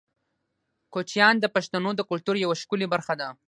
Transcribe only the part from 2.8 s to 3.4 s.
برخه ده.